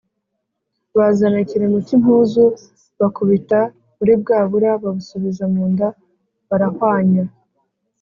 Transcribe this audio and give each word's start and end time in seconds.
Bazana 0.97 1.37
ikiremo 1.45 1.77
cy'impuzu, 1.85 2.43
bakubita 2.99 3.59
muri 3.97 4.13
bwa 4.21 4.39
bura 4.49 4.71
babusubiza 4.83 5.43
mu 5.53 5.63
nda 5.71 5.87
barahwanya 6.49 7.23